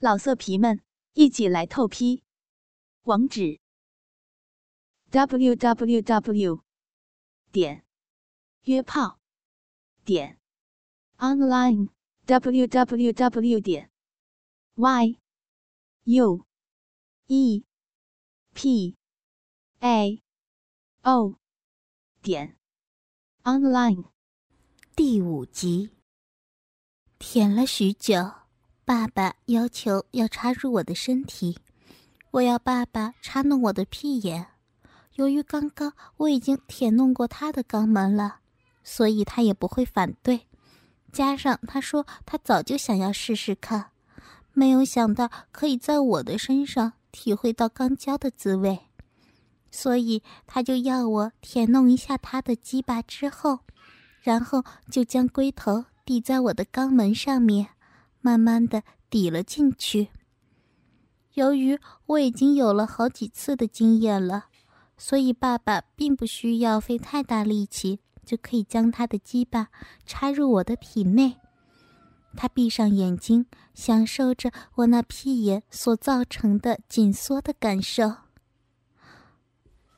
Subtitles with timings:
[0.00, 0.80] 老色皮们，
[1.14, 2.22] 一起来透批！
[3.02, 3.58] 网址
[5.10, 6.62] ：w w w
[7.50, 7.84] 点
[8.62, 9.18] 约炮
[10.04, 10.38] 点
[11.16, 11.88] online
[12.26, 13.90] w w w 点
[14.76, 15.18] y
[16.04, 16.46] u
[17.26, 17.64] e
[18.54, 18.96] p
[19.80, 20.22] a
[21.02, 21.40] o
[22.22, 22.56] 点
[23.42, 24.04] online。
[24.94, 25.90] 第五集，
[27.18, 28.37] 舔了许久。
[28.88, 31.58] 爸爸要求要插入我的身体，
[32.30, 34.46] 我要爸爸插弄我的屁眼。
[35.16, 38.36] 由于刚刚我已经舔弄过他的肛门了，
[38.82, 40.46] 所以他也不会反对。
[41.12, 43.90] 加上他说他早就想要试试看，
[44.54, 48.86] 没有想到可以在我的身上体会到肛交的滋味，
[49.70, 53.58] 所以他就要我舔弄一下他的鸡巴之后，
[54.22, 57.68] 然后就将龟头抵在我的肛门上面。
[58.20, 60.08] 慢慢的抵了进去。
[61.34, 64.46] 由于我已经有了好几次的经验了，
[64.96, 69.68] 所以爸爸并不需要费太大力气就可以将他的鸡巴
[70.04, 71.36] 插入我的体内。
[72.36, 78.08] 他闭上眼睛，享受着我那屁眼所造成的紧缩的感受。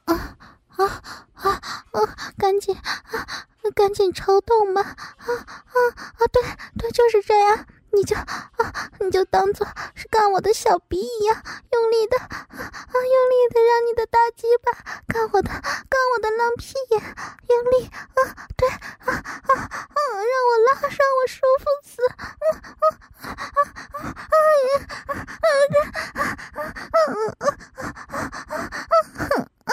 [0.04, 0.36] 啊
[0.68, 1.02] 啊
[1.34, 1.50] 啊
[1.92, 2.32] 啊！
[2.38, 3.26] 赶紧啊，
[3.74, 4.80] 赶紧抽动嘛！
[4.80, 5.74] 啊啊
[6.16, 6.26] 啊！
[6.32, 6.42] 对
[6.78, 7.66] 对，就是这样。
[7.92, 14.72] 你就啊，你就当做是干我的小鼻一样，用力的啊，用力的让你的大鸡巴
[15.06, 17.02] 干我的，干我的浪屁眼，
[17.48, 18.20] 用力啊，
[18.56, 22.02] 对啊啊啊，让我拉，让我舒服死，
[22.40, 22.82] 嗯嗯
[23.20, 23.58] 啊啊
[23.92, 24.74] 啊啊呀
[25.06, 26.24] 啊啊
[26.54, 27.02] 啊
[27.38, 28.18] 啊啊
[28.50, 29.72] 啊啊！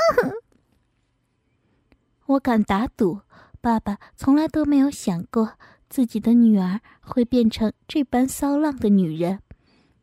[2.26, 3.22] 我敢打赌，
[3.62, 5.54] 爸爸从来都没有想过。
[5.90, 6.82] 自己的女儿
[7.18, 9.40] 会变成这般骚浪的女人，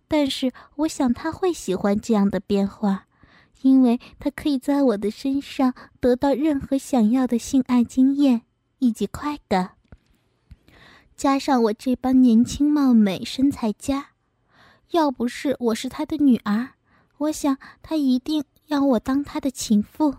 [0.08, 3.06] 但是我想她会喜欢这样的变化，
[3.62, 8.42] 因为她可以在我的身上得到任何想要的性爱经验
[8.80, 9.76] 以及快感。
[11.14, 14.08] 加上我这般年轻貌美、身材佳，
[14.90, 16.70] 要不是我是她的女儿，
[17.18, 20.16] 我想她一定要我当她的情妇。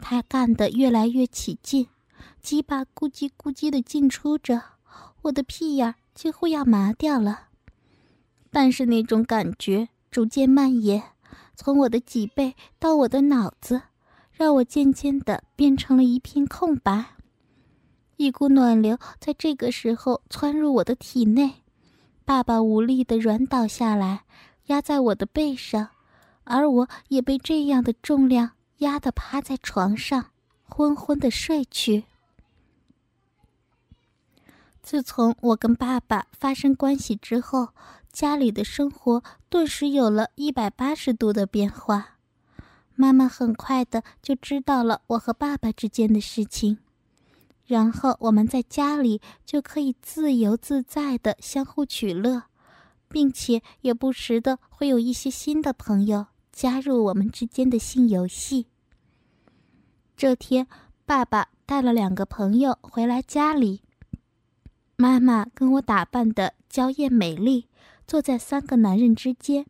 [0.00, 1.86] 她干得越来越起劲。
[2.40, 4.60] 鸡巴咕叽咕叽的进出着，
[5.22, 7.48] 我的屁眼几乎要麻掉了。
[8.50, 11.02] 但是那种感觉逐渐蔓延，
[11.54, 13.82] 从我的脊背到我的脑子，
[14.32, 17.04] 让我渐渐的变成了一片空白。
[18.16, 21.62] 一股暖流在这个时候窜入我的体内，
[22.24, 24.24] 爸爸无力的软倒下来，
[24.66, 25.90] 压在我的背上，
[26.44, 30.30] 而我也被这样的重量压得趴在床上，
[30.64, 32.04] 昏昏的睡去。
[34.88, 37.74] 自从我跟爸爸发生关系之后，
[38.10, 42.16] 家里的生活顿时有了一百八十度的变化。
[42.94, 46.78] 妈妈很快的就知道了我和爸爸之间的事情，
[47.66, 52.44] 然后我们在家里就可以自由自在的相互取乐，
[53.10, 58.68] 并且也不时的会有一些新的朋友加入我们之间的性游戏。
[60.16, 60.66] 这天，
[61.04, 63.82] 爸爸带了两个朋友回来家里。
[65.00, 67.68] 妈妈跟我打扮的娇艳美丽，
[68.04, 69.64] 坐在三个男人之间，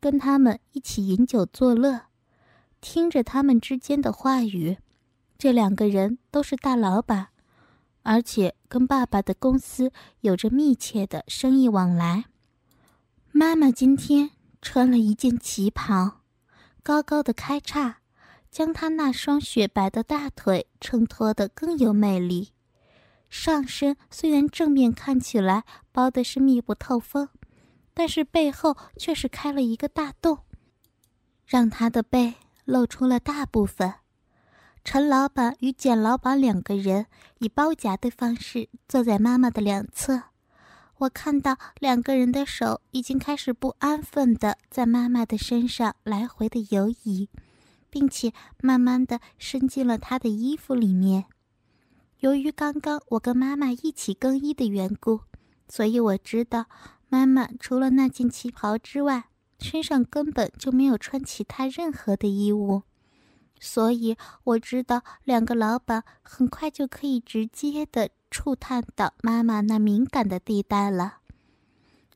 [0.00, 2.06] 跟他们一起饮酒作乐，
[2.80, 4.78] 听着他们之间的话语。
[5.36, 7.28] 这两个人都是大老板，
[8.02, 12.24] 而且跟爸爸的公司有着密切的生意往来。
[13.30, 14.30] 妈妈今天
[14.62, 16.22] 穿了一件旗袍，
[16.82, 17.98] 高高的开叉，
[18.50, 22.52] 将她那双雪白的大腿衬托得更有魅力。
[23.32, 27.30] 上身虽然正面看起来包的是密不透风，
[27.94, 30.40] 但是背后却是开了一个大洞，
[31.46, 32.34] 让他的背
[32.66, 33.94] 露出了大部分。
[34.84, 37.06] 陈老板与简老板两个人
[37.38, 40.24] 以包夹的方式坐在妈妈的两侧，
[40.98, 47.30] 我看到两个人的手已经开始不安分的在妈妈的身上来回的游移，
[47.88, 51.24] 并且慢慢的伸进了她的衣服里面。
[52.22, 55.22] 由于刚刚我跟妈妈一起更衣的缘故，
[55.68, 56.66] 所以我知道
[57.08, 59.24] 妈妈除了那件旗袍之外，
[59.58, 62.82] 身上根本就没有穿其他任何的衣物。
[63.58, 71.18] 所以我知道两个老板很快就可以直接的触探到妈妈那敏感的地带了。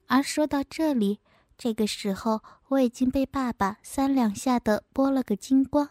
[0.07, 1.19] 而说到这里，
[1.59, 5.91] 这个时候我已经被爸爸三两下的剥了个精光。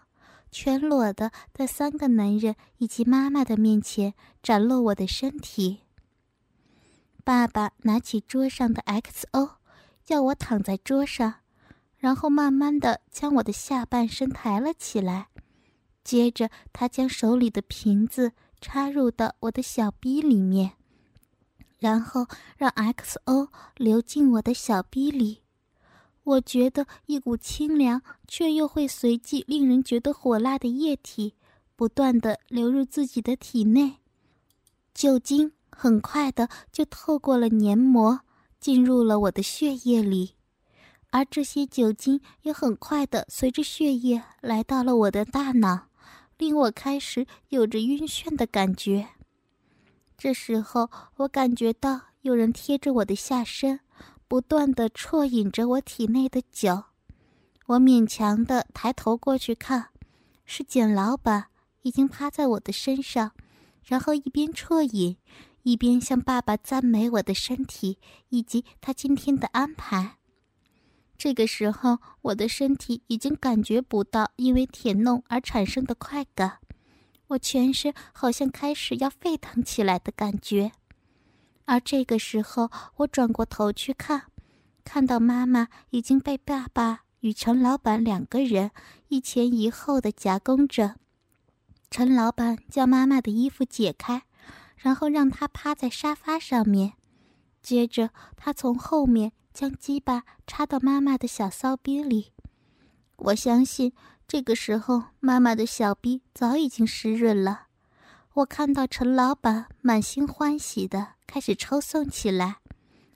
[0.58, 5.82] 全裸的在三个男人以及妈妈的面前展露我的身体。
[7.26, 9.56] 爸爸拿起桌上的 XO，
[10.08, 11.42] 要我躺在桌上，
[11.98, 15.28] 然后慢慢的将我的下半身抬了起来。
[16.06, 18.32] 接着，他将手里的瓶子
[18.62, 20.72] 插入到我的小逼里面，
[21.80, 25.42] 然后让 XO 流进我的小逼里。
[26.26, 31.36] 我觉得一股清凉却又会随即令人觉得火辣的液体
[31.76, 33.98] 不断的流入自己的体内，
[34.94, 38.22] 酒精很快的就透过了黏膜
[38.60, 40.34] 进入了我的血液里，
[41.12, 45.88] 而这些酒精也很快的随着血液来到了我的大脑。
[46.38, 49.08] 令我开始有着晕眩的感觉。
[50.18, 53.80] 这时候，我感觉到有人贴着我的下身，
[54.28, 56.86] 不断的啜饮着我体内的酒。
[57.68, 59.90] 我勉强的抬头过去看，
[60.46, 61.48] 是简老板
[61.82, 63.32] 已经趴在我的身上，
[63.84, 65.18] 然后一边啜饮，
[65.64, 67.98] 一边向爸爸赞美我的身体
[68.30, 70.18] 以及他今天的安排。
[71.18, 76.60] 这个时候，我的身体已经感觉不到因为舔弄而产生的快感，
[77.28, 80.74] 我全身好像开始要沸腾起来的感觉。
[81.66, 84.24] 而这个时候，我转过头去看，
[84.84, 88.72] 看到妈妈已经被爸爸与陈老板两个人
[89.10, 90.96] 一前一后的夹攻着。
[91.92, 94.24] 陈老板将妈妈的衣服解开，
[94.78, 96.94] 然后让她趴在沙发上面，
[97.62, 99.32] 接着他从后面。
[99.56, 102.34] 将鸡巴插到妈妈的小骚逼里，
[103.16, 103.94] 我相信
[104.28, 107.68] 这个时候妈妈的小逼早已经湿润了。
[108.34, 112.58] 我看到陈老板满心欢喜的开始抽送起来，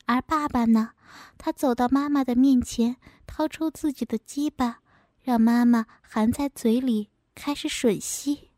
[0.06, 0.92] 而爸爸呢，
[1.38, 4.80] 他走到妈妈的面前，掏出自己的鸡巴，
[5.22, 8.50] 让妈妈含在嘴里开始吮吸。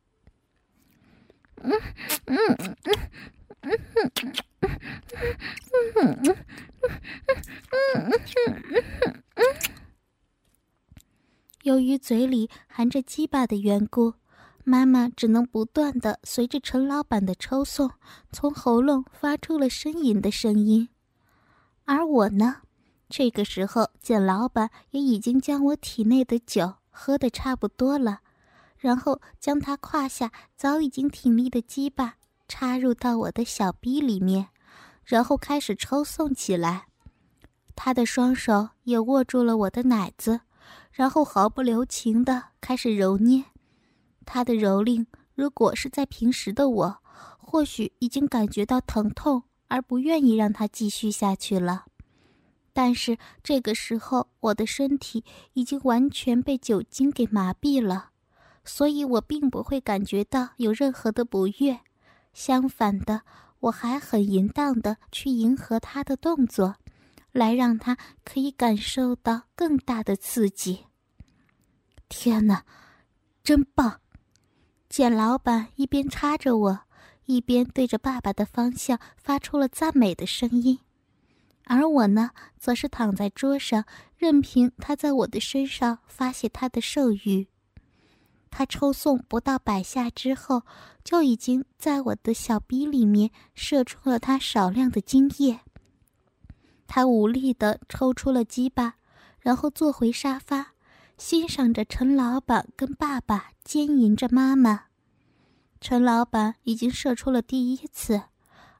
[11.63, 14.15] 由于嘴里含着鸡巴的缘故，
[14.63, 17.91] 妈妈只能不断的随着陈老板的抽送，
[18.31, 20.89] 从喉咙发出了呻吟的声音。
[21.85, 22.57] 而我呢，
[23.09, 28.19] 这个时候简老板也已经将我体内的酒喝得差不多了，
[28.77, 32.15] 然后将他胯下早已经挺立的鸡巴
[32.47, 34.47] 插入到我的小逼里面。
[35.03, 36.85] 然后开始抽送起来，
[37.75, 40.41] 他的双手也握住了我的奶子，
[40.91, 43.45] 然后毫不留情的开始揉捏。
[44.33, 45.05] 他的蹂躏，
[45.35, 46.97] 如果是在平时的我，
[47.37, 51.83] 或许已经感觉到疼痛而不愿意让他继续下去了。
[52.71, 58.11] 但是这个时候，我的身体已经完全被酒精给麻痹了，
[58.63, 61.81] 所以我并不会感觉到有任何的不悦，
[62.33, 63.23] 相反的。
[63.59, 66.77] 我还很淫荡的去迎合他的动作，
[67.31, 70.85] 来让他可以感受到更大的刺激。
[72.09, 72.63] 天哪，
[73.43, 74.00] 真棒！
[74.91, 76.79] 简老板一边插着我，
[77.23, 80.79] 一边对着爸爸的方向发出了赞美的声音，
[81.63, 83.85] 而我呢，则是躺在桌上，
[84.17, 87.47] 任凭他在我的身上发泄他的兽欲。
[88.49, 90.63] 他抽送不到百下之后，
[91.05, 95.61] 就已经在我的小逼里面射出了他少量的精液。
[96.85, 98.95] 他无力的抽出了鸡巴，
[99.39, 100.73] 然后坐回沙发，
[101.23, 104.85] 欣赏着陈老板跟爸爸奸淫着妈妈。
[105.79, 108.23] 陈老板已经射出了第一次，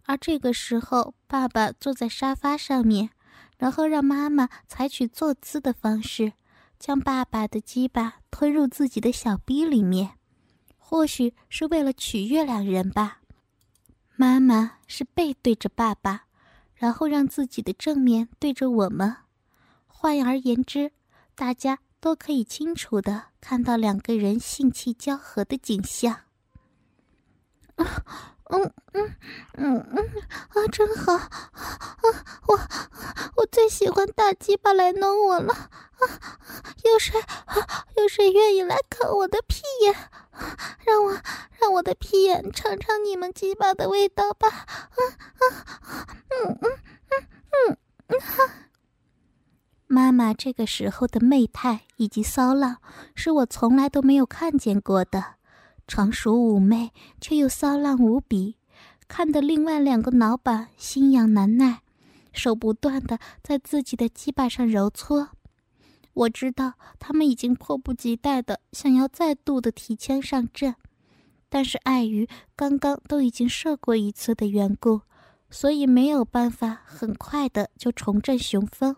[0.06, 3.12] 而这个时候，爸爸坐在沙发上面，
[3.60, 6.34] 然后让妈妈采取坐姿的方式。
[6.80, 10.14] 将爸爸的鸡巴吞入自己的小逼里面，
[10.80, 13.20] 或许是为了取悦两人吧。
[14.16, 16.24] 妈妈是背对着爸爸，
[16.74, 19.16] 然后让自己的正面对着我们。
[19.86, 20.92] 换而言之，
[21.36, 26.22] 大家都可以清楚的看到两个人性气交合的景象。
[27.76, 29.16] 啊嗯嗯
[29.54, 29.98] 嗯嗯
[30.50, 31.30] 啊，真好啊！
[32.48, 32.60] 我
[33.38, 36.04] 我最喜欢大鸡巴来弄我了啊！
[36.84, 39.96] 有谁啊有谁愿意来啃我的屁眼？
[40.86, 41.14] 让我
[41.62, 44.50] 让我的屁眼尝尝你们鸡巴的味道吧！
[44.50, 45.00] 啊
[45.38, 46.80] 啊嗯嗯
[47.70, 47.78] 嗯
[48.08, 48.54] 嗯哈！
[49.88, 52.78] 妈妈这个时候的媚态以及骚浪，
[53.14, 55.36] 是我从来都没有看见过的。
[55.88, 58.56] 成熟妩媚，却又骚浪无比，
[59.08, 61.84] 看得另外两个老板心痒难耐，
[62.34, 65.30] 手不断的在自己的鸡巴上揉搓。
[66.14, 70.74] 我知道他们已经迫不及待的想要再度的提枪上阵，
[71.50, 75.02] 但是碍于刚刚都已经射过一次的缘故，
[75.52, 78.96] 所以没有办法很快的就重振雄风。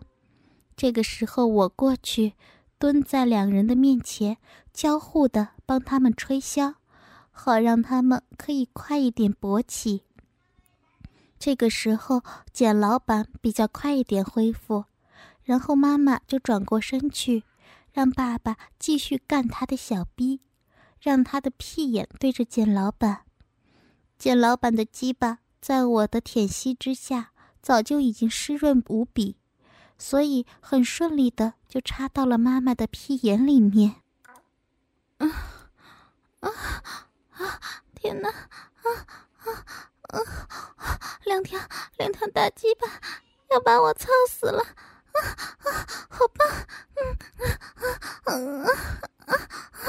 [0.76, 2.34] 这个时候，我过去，
[2.78, 4.38] 蹲在两人的面前，
[4.72, 6.74] 交互的帮他们吹箫，
[7.30, 10.02] 好让他们可以快一点勃起。
[11.38, 14.86] 这个时候，简老板比较快一点恢复，
[15.42, 17.44] 然后妈妈就转过身去，
[17.92, 20.40] 让爸爸继续干他的小逼，
[21.00, 23.22] 让他的屁眼对着简老板。
[24.16, 29.36] 简老板的鸡巴在我的舔吸之下，早就已经湿润无比。
[30.04, 34.02] 所以很顺利的就插到了妈妈的屁眼里面。
[35.16, 35.26] 啊
[36.40, 36.50] 啊
[37.30, 37.60] 啊！
[37.94, 38.28] 天哪！
[38.28, 38.46] 啊
[39.38, 40.20] 啊
[40.76, 41.18] 啊！
[41.24, 41.58] 两条
[41.96, 42.86] 两条大鸡巴
[43.50, 44.60] 要把我操死了！
[44.60, 45.18] 啊
[45.64, 45.86] 啊！
[46.10, 46.46] 好棒！
[46.96, 47.88] 嗯啊
[48.24, 48.34] 啊
[49.24, 49.32] 啊
[49.86, 49.88] 啊！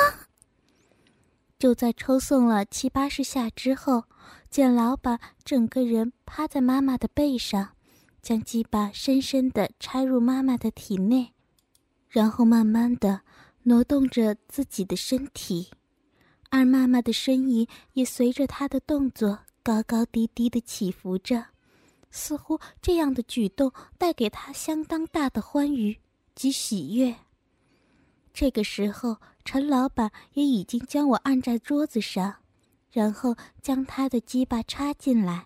[1.60, 4.06] 就在抽送了七八十下之后，
[4.50, 7.75] 简老板整个人趴在妈妈的背上。
[8.26, 11.32] 将鸡巴深深地插入妈妈的体内，
[12.10, 13.22] 然后慢慢地
[13.62, 15.70] 挪动着自己的身体，
[16.50, 21.46] 而妈妈的身影也随着他的动作高高低低地起伏着，
[22.10, 26.00] 似乎这样的举动带给他相当大的欢愉
[26.34, 27.16] 及喜悦。
[28.34, 32.38] 这个时候，陈老板也已经将我按在桌子上，
[32.90, 35.46] 然后将他的鸡巴插进来。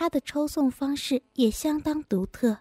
[0.00, 2.60] 他的抽送方式也相当独特，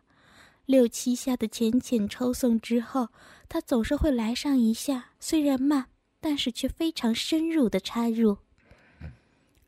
[0.66, 3.08] 六七下的浅浅抽送之后，
[3.48, 5.86] 他总是会来上一下，虽然慢，
[6.20, 8.40] 但是却非常深入的插入。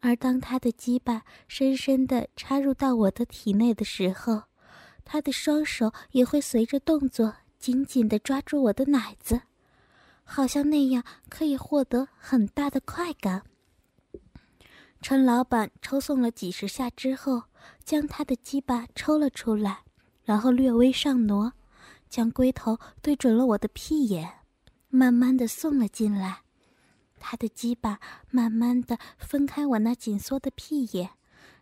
[0.02, 4.44] 而当他的鸡巴深深的插入到我的体内的时候，
[5.06, 9.44] 他的双手也会随着动作紧紧的抓住我的奶子，
[10.26, 13.44] 好像那样可以获得很大的快感。
[15.02, 17.44] 陈老板抽送了几十下之后。
[17.84, 19.84] 将他的鸡巴抽了出来，
[20.24, 21.54] 然后略微上挪，
[22.10, 24.40] 将龟头对准了我的屁眼，
[24.90, 26.42] 慢慢的送了进来。
[27.20, 28.00] 他的鸡巴
[28.32, 31.12] 慢慢的分开我那紧缩的屁眼，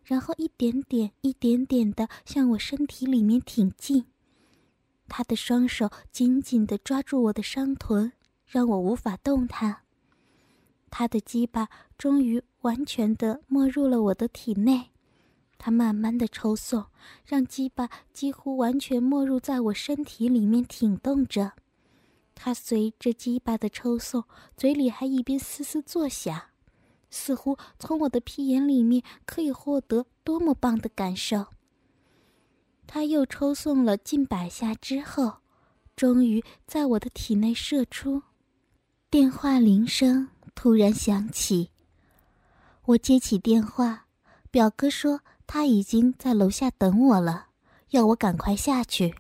[0.04, 4.06] 然后一点点、一点点的向我身体里面挺进。
[5.10, 8.14] 他的双手紧紧的抓住我的双臀，
[8.46, 9.84] 让我无法动弹。
[10.90, 14.90] 他的鸡巴终于完全的没入了我的体内。
[15.58, 16.86] 他慢慢的抽送，
[17.26, 21.54] 让鸡巴几乎完全没入在我身体里面挺动着。
[22.34, 24.24] 他随着鸡巴的抽送，
[24.56, 26.42] 嘴里还一边嘶嘶作响，
[27.10, 31.48] 似乎从我的屁眼里面可以获得多么棒的感受。
[32.88, 35.40] 他又抽送了近百下之后，
[35.98, 38.24] 终于在我的体内射出。
[39.10, 40.30] 电话铃声
[40.62, 41.72] 突然响起，
[42.84, 44.08] 我接起电话，
[44.52, 45.22] 表哥说。
[45.48, 47.48] 他已经在楼下等我了，
[47.92, 49.16] 要我赶快下去。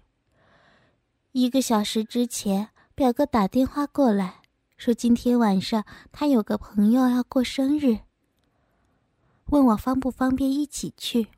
[1.31, 4.41] 一个小时之前，表哥打电话过来，
[4.75, 8.00] 说今天晚上他有个朋友要过生日，
[9.46, 11.29] 问我方不方便一起去。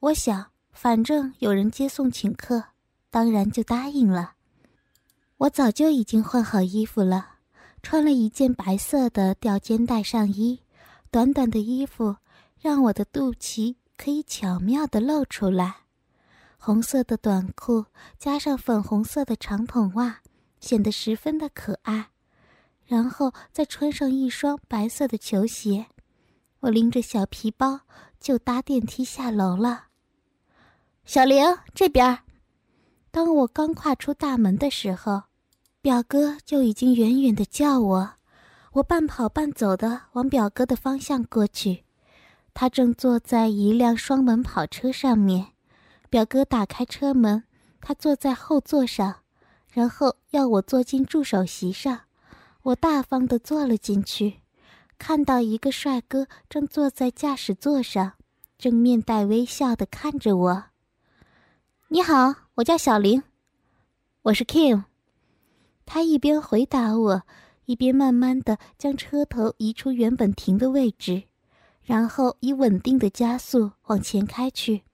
[0.00, 2.62] 我想，反正有人接送请客，
[3.08, 4.34] 当然就答应了。
[5.38, 7.38] 我早就已经换好衣服了，
[7.82, 10.60] 穿了一件白色的吊肩带上衣，
[11.10, 12.16] 短短的衣服
[12.58, 13.76] 让我的肚脐。
[14.02, 15.80] 可以巧妙的露出来，
[16.56, 17.84] 红色的短裤
[18.16, 20.20] 加上粉红色的长筒袜，
[20.58, 22.08] 显得十分的可爱。
[22.86, 25.84] 然后再穿上一双白色的球鞋，
[26.60, 27.80] 我拎着小皮包
[28.18, 29.88] 就搭电梯下楼了。
[31.04, 31.44] 小玲
[31.74, 32.20] 这边，
[33.10, 35.24] 当我刚跨出大门的时候，
[35.82, 38.10] 表哥就已经远远的叫我，
[38.72, 41.84] 我半跑半走的往表哥的方向过去。
[42.52, 45.52] 他正坐在一辆双门跑车上面，
[46.10, 47.44] 表哥打开车门，
[47.80, 49.20] 他坐在后座上，
[49.72, 52.00] 然后要我坐进助手席上，
[52.64, 54.40] 我大方的坐了进去，
[54.98, 58.12] 看到一个帅哥正坐在驾驶座上，
[58.58, 60.64] 正面带微笑的看着我。
[61.88, 63.22] 你好，我叫小林，
[64.24, 64.89] 我是 Kim。
[65.92, 67.22] 他一边回答我，
[67.64, 71.24] 一边慢慢的将车头移出原本停的位置。
[71.82, 74.84] 然后以稳定的加速往前开去，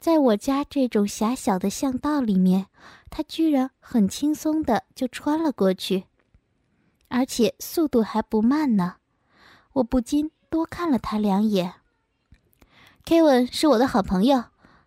[0.00, 2.68] 在我家这种狭小的巷道里面，
[3.10, 6.04] 他居然很轻松的就穿了过去，
[7.08, 8.94] 而且速度还不慢呢。
[9.74, 11.74] 我不禁多看了他两眼。
[13.04, 14.44] Kevin 是我的好朋友，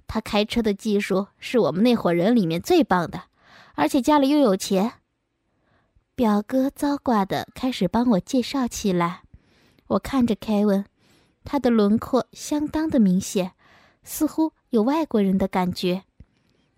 [0.08, 3.26] 他开车的技术是我们那伙人里面最棒的，
[3.76, 4.94] 而且家里又有钱。
[6.22, 9.24] 表哥糟挂的开始帮我介绍起来，
[9.88, 10.86] 我看着凯文。
[11.44, 13.54] 他的轮廓相当的明显，
[14.04, 16.04] 似乎有外国人的感觉。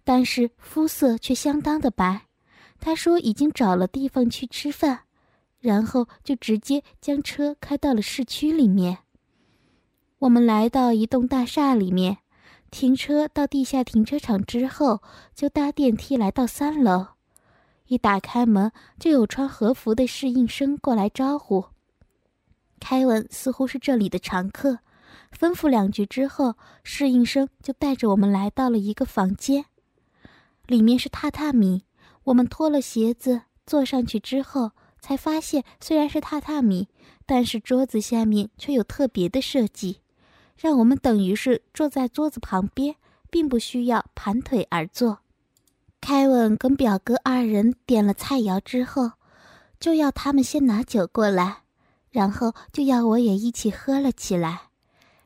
[0.05, 2.21] 但是肤色却相当的白。
[2.79, 5.01] 他说已经找了地方去吃饭，
[5.59, 8.99] 然后就直接将车开到了市区里面。
[10.19, 12.19] 我们来到一栋大厦里面，
[12.71, 15.01] 停车到地下停车场之后，
[15.35, 17.07] 就搭电梯来到三楼。
[17.87, 21.65] 一打开门，就有穿和服的侍应生过来招呼。
[22.79, 24.79] 凯文似乎是这里的常客，
[25.37, 29.65] 吩咐两句之后，侍应生就带着我们来到了一个房间，
[30.65, 31.83] 里面是榻榻米。
[32.25, 36.87] 我们脱了鞋子坐上去之后，才发现虽然是榻榻米，
[37.25, 39.99] 但是桌子下面却有特别的设计，
[40.55, 42.95] 让我们等于是坐在桌子旁边，
[43.29, 45.22] 并不需要盘腿而坐。
[46.05, 49.11] 凯文跟表哥二人点了菜肴之后，
[49.79, 51.59] 就要他们先拿酒过来，
[52.11, 54.63] 然后就要我也一起喝了起来。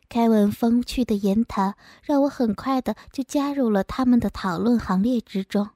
[0.08, 5.68] 凯文风趣的言谈让我很快的就加入了他们的讨论行列之中。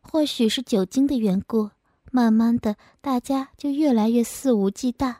[0.00, 1.68] 或许是酒精的缘故，
[2.10, 5.16] 慢慢的大家就越来越肆无忌惮，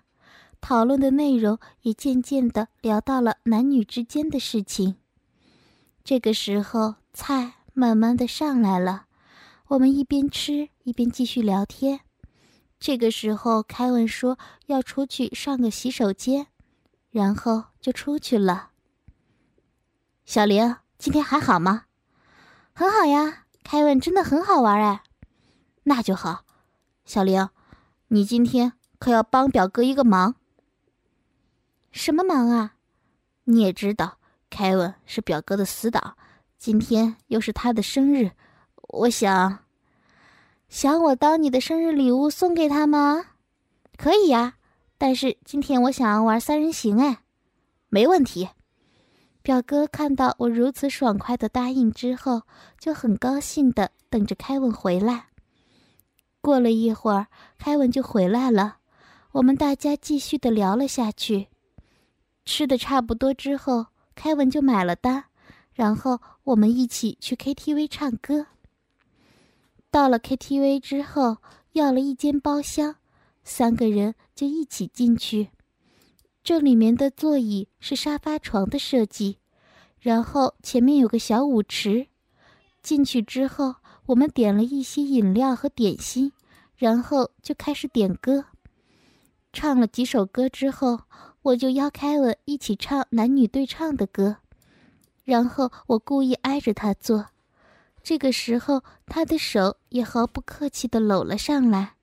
[0.63, 4.97] 讨论的内容也渐渐的聊到了男女之间的事情。
[6.03, 7.57] 这个时候，菜。
[7.77, 9.07] 慢慢的上来了，
[9.67, 12.03] 我们一边吃一边继续聊天。
[12.79, 16.47] 这个时候，凯文说要出去上个洗手间，
[17.11, 18.71] 然后就出去了。
[20.25, 21.87] 小玲，今天还好吗？
[22.75, 25.03] 很好呀，凯文真的很好玩哎。
[25.83, 26.45] 那就好。
[27.05, 27.49] 小玲，
[28.07, 30.37] 你今天可要帮表哥一个忙。
[31.91, 32.77] 什么忙啊？
[33.45, 36.17] 你也知道，凯文是表哥的死党。
[36.59, 38.31] 今天又是他的生日，
[38.89, 39.59] 我想，
[40.69, 43.27] 想我当你的生日礼物送给他吗？
[43.97, 44.55] 可以呀，
[44.97, 47.19] 但是今天我想玩三人行哎，
[47.89, 48.49] 没问题。
[49.43, 52.43] 表哥看到我如此爽快的答应之后，
[52.79, 55.27] 就很高兴的等着凯文回来。
[56.41, 57.27] 过了一会儿，
[57.59, 58.79] 凯文就回来了，
[59.33, 61.49] 我们大家继续的聊了下去。
[62.47, 65.25] 吃的差不多之后，凯文就买了单。
[65.75, 68.47] 然后我们一起去 KTV 唱歌。
[69.91, 71.39] 到了 KTV 之后，
[71.73, 72.97] 要了一间包厢，
[73.43, 75.51] 三个人就一起进去。
[76.43, 79.39] 这里面的座椅是沙发床的设计，
[79.99, 82.09] 然后前面有个小舞池。
[82.83, 86.33] 进去之后，我们点了一些饮料和点心，
[86.77, 88.45] 然后就开始点歌。
[89.53, 91.01] 唱了几首歌之后，
[91.43, 94.37] 我就邀凯文一起唱男女对唱的歌。
[95.25, 97.27] 然后我故意挨着他坐，
[98.03, 101.95] 这个时候他的手也毫不客气地搂了上来。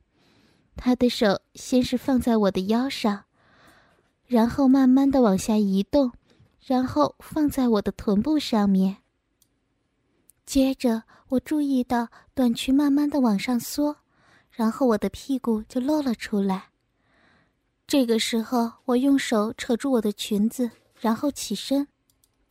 [0.76, 3.26] 他的手先是放在我的腰上，
[4.26, 6.12] 然后慢慢的往下移动，
[6.66, 8.98] 然后放在我的臀部上面。
[10.44, 13.98] 接着我注意到短裙慢慢的往上缩，
[14.50, 16.70] 然后我的屁股就露了出来。
[17.86, 21.88] 这个时候我用手扯住我的裙子，然后起身。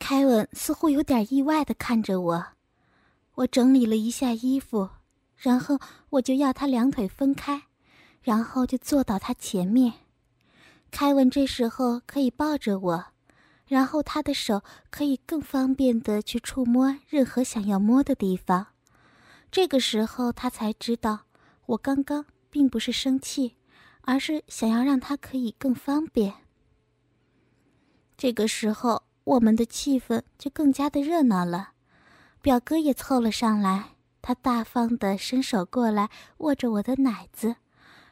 [0.03, 2.45] 凯文似乎有点意外的看着我，
[3.35, 4.89] 我整理了一下衣服，
[5.37, 5.77] 然后
[6.09, 7.67] 我就要他两腿分开，
[8.23, 9.93] 然后就坐到他前面。
[10.89, 13.05] 凯文这时候可以抱着我，
[13.67, 18.65] 然后他的手可以更方便的去触摸任何想要摸的地方。
[19.51, 21.27] 这个时候他才知道，
[21.67, 23.55] 我刚刚并不是生气，
[24.01, 26.33] 而是想要让他可以更方便。
[28.17, 29.03] 这个时候。
[29.23, 31.69] 我们的气氛就更加的热闹了，
[32.41, 37.55] 表哥也凑了上来，他大方的伸手过来握着我的奶子，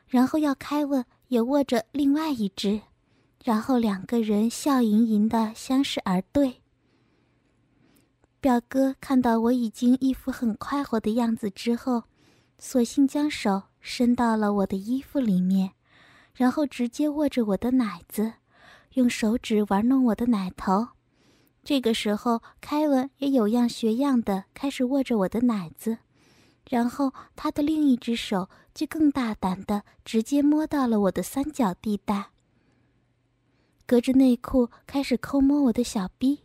[0.08, 2.82] 然后要开问也握着另外一只，
[3.43, 6.62] 然后两个人笑盈盈的相视而对。
[8.39, 12.04] 表哥看到我已经一副很快活的样子之后，
[12.60, 15.72] 索性将手伸到了我的衣服里面，
[16.34, 18.34] 然后直接握着我的奶子，
[18.93, 20.89] 用手指玩弄我的奶头。
[21.69, 25.99] 这个时候，凯文也有样学样的开始握着我的奶子，
[26.67, 32.32] 然后他的另一只手就更大胆的直接摸到了我的三角地带，
[33.86, 36.39] 隔着内裤开始抠摸我的小臂。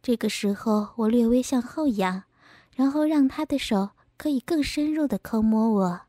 [0.00, 2.22] 这个时候，我略微向后仰，
[2.76, 6.00] 然后让他的手可以更深入的抠摸我，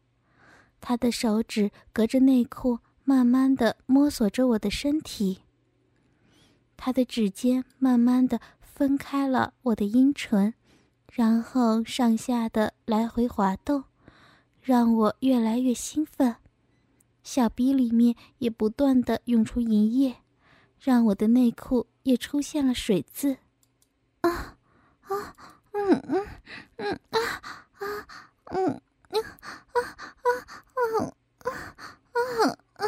[0.80, 5.40] 他的手指隔着内裤慢慢的摸索着我的身体。
[6.82, 10.54] 他的指尖慢慢的分开了我的阴唇，
[11.12, 13.84] 然后上下的来回滑动，
[14.62, 16.38] 让我越来越兴奋。
[17.22, 20.22] 小鼻里面也不断的涌出银液，
[20.80, 23.40] 让我的内裤也出现了水渍。
[24.22, 24.56] 啊
[25.02, 25.36] 啊，
[25.74, 26.28] 嗯嗯
[26.78, 27.20] 嗯啊
[27.74, 28.08] 啊
[28.46, 29.80] 嗯嗯啊
[30.24, 30.30] 啊
[30.80, 30.88] 啊
[32.14, 32.84] 啊啊！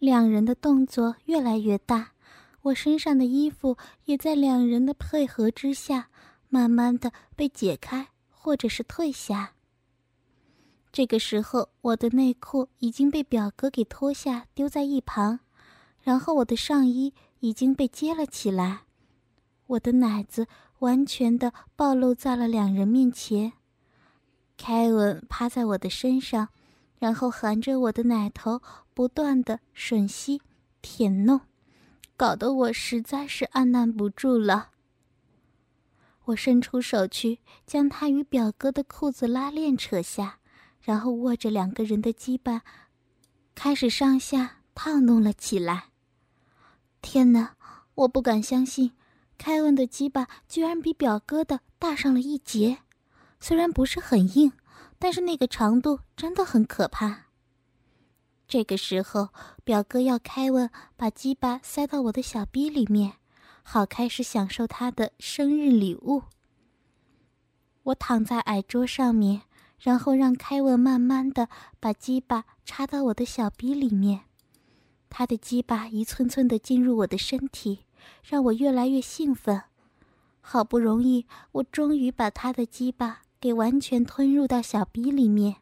[0.00, 2.12] 两人的动作越来越大，
[2.62, 6.08] 我身上的衣服也在两人的配合之下，
[6.48, 9.52] 慢慢的被解开或者是退下。
[10.90, 15.40] 这个时候，我的内裤已经被表哥给脱下，丢在一旁，
[16.02, 18.84] 然后我的上衣已经被揭了起来，
[19.66, 20.46] 我的奶子
[20.78, 23.52] 完全的暴露在了两人面前。
[24.56, 26.48] 凯文趴在我的身上，
[26.98, 28.62] 然后含着我的奶头，
[29.00, 30.42] 不断的吮吸、
[30.82, 31.40] 舔弄，
[32.18, 34.72] 搞得我实在是按捺不住了。
[36.26, 40.40] 我伸出手去，将他与表哥的裤子拉链扯下。
[40.82, 42.60] 然后握着两个人的鸡巴，
[43.54, 45.84] 开始上下套弄了起来。
[47.00, 47.54] 天哪，
[47.94, 48.92] 我不敢相信，
[49.38, 52.80] 凯文的鸡巴居然比表哥的大上了一截。
[53.40, 54.52] 虽然不是很硬，
[54.98, 57.29] 但是那个长度真的很可怕。
[58.50, 59.28] 这个时候，
[59.62, 63.12] 表哥要凯文把鸡巴塞到我的小逼里面，
[63.62, 66.24] 好开始享受他的生日礼物。
[67.84, 69.42] 我躺在矮桌上面。
[69.78, 71.48] 然后让凯文慢慢的
[71.80, 74.24] 把鸡巴插到我的小逼里面，
[75.08, 77.86] 他的鸡巴一寸寸的进入我的身体，
[78.22, 79.62] 让我越来越兴奋。
[80.42, 85.56] 好不容易，我终于把他的鸡巴给完全吞入到小逼里面，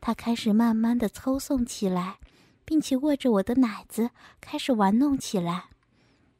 [0.00, 2.18] 他开始慢慢的抽送起来，
[2.66, 4.10] 并且握着我的奶子
[4.42, 5.70] 开始玩弄起来。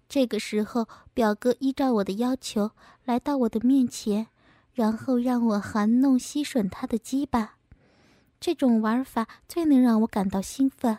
[0.06, 2.72] 这个时候，表哥依照我的要求
[3.06, 4.26] 来到我的面前。
[4.74, 7.54] 然后让我含弄吸吮他的鸡巴，
[8.38, 10.98] 这种玩法最能让我感到兴奋，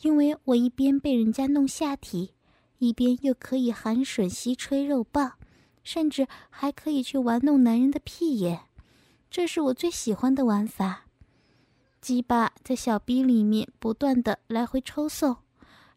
[0.00, 2.32] 因为我一边被人家弄下体，
[2.78, 5.34] 一边又可以含吮吸吹肉棒，
[5.84, 8.62] 甚至还可以去玩弄男人的屁眼，
[9.30, 11.05] 这是我最喜欢的玩法。
[12.06, 15.38] 鸡巴在小逼里面不断的来回抽送，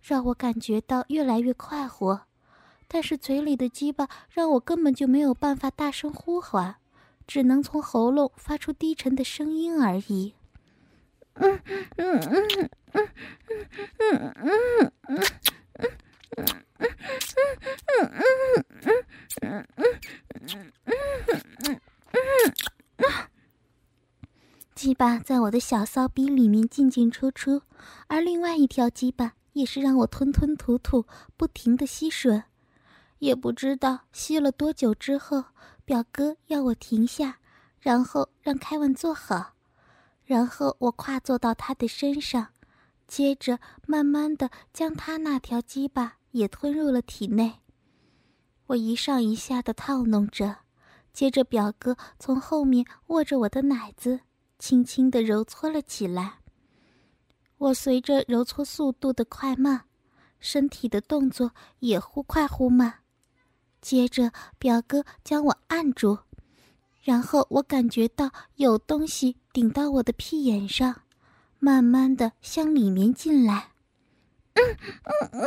[0.01, 2.21] 让我感觉到越来越快活，
[2.87, 6.77] 但是嘴里的鸡巴让我根本就没有办法大声呼唤。
[7.27, 10.33] 只能从喉咙发出低沉的声音而已。
[11.35, 11.61] 嗯
[11.97, 13.09] 嗯嗯嗯
[13.99, 15.21] 嗯嗯嗯
[16.39, 16.49] 嗯
[19.43, 19.67] 嗯嗯
[21.03, 21.79] 嗯
[22.97, 23.29] 嗯
[24.79, 27.63] 鸡巴在我的小骚逼里面进进出出，
[28.07, 32.43] 而另外一条鸡巴也是让我吞吞吐吐，不停的吸吮。
[33.17, 35.43] 也不知道吸了多久之后。
[35.83, 37.39] 表哥要我停下，
[37.81, 39.55] 然后让凯文坐好，
[40.23, 42.47] 然后我跨坐到他的身上，
[43.05, 47.59] 接着慢慢的将他那条鸡巴也吞入了体内。
[48.67, 50.59] 我一上一下的套弄着，
[51.11, 54.21] 接着表哥从后面握着我的奶子，
[54.59, 56.39] 轻轻的揉搓了起来。
[57.57, 59.85] 我随着揉搓速度的快慢，
[60.39, 62.99] 身体的动作也忽快忽慢。
[63.81, 66.19] 接着，表哥将我按住，
[67.01, 71.03] 然后我感觉到有东西顶到我的屁眼上，
[71.59, 73.71] 慢慢的向里面进来。
[74.55, 75.45] 嗯嗯嗯，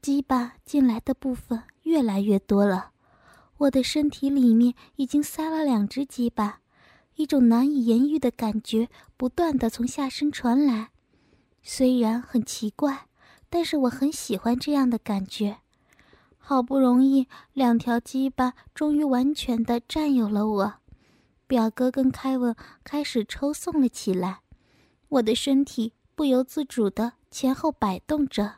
[0.00, 2.91] 鸡巴进来的部分越来越多了，
[3.58, 6.60] 我的身体里面已经塞了两只鸡巴，
[7.14, 10.90] 一种难以言喻的感觉不断的从下身传来。
[11.62, 13.06] 虽然很奇怪，
[13.48, 15.58] 但是我很喜欢这样的感觉。
[16.38, 20.74] 好不容易，两条鸡巴终于完全的占有了我。
[21.46, 24.40] 表哥跟凯文开始抽送了起来，
[25.08, 28.54] 我的身体不由自主的前后摆动着。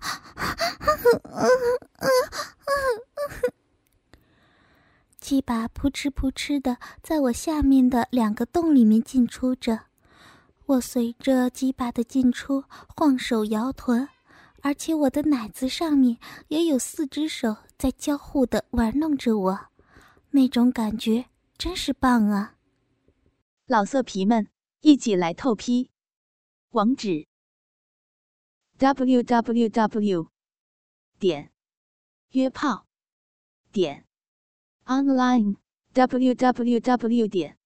[0.00, 1.46] 啊啊啊
[1.94, 2.42] 啊啊！
[5.20, 9.84] 鸡巴扑哧扑哧的在我下面的两个洞里面进出着，
[10.70, 12.64] 我随着鸡巴的进出
[12.96, 14.08] 晃手摇臀。
[14.62, 19.68] 而且我的奶子上面也有四只手在交互的玩弄着我，
[20.30, 22.56] 那种感觉真是棒啊！
[23.66, 24.48] 老色皮们，
[24.80, 25.90] 一起来透批，
[26.70, 27.26] 网址
[28.76, 30.28] ：w w w
[31.18, 31.50] 点
[32.32, 32.86] 约炮
[33.72, 34.06] 点
[34.84, 35.56] online
[35.94, 37.56] w w w 点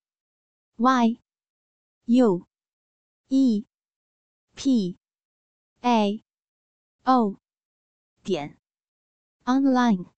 [0.77, 1.19] y
[2.05, 2.47] u
[3.29, 3.65] e
[4.55, 4.97] p
[5.83, 6.23] a
[7.05, 7.39] o
[8.23, 8.59] 点
[9.47, 10.14] online。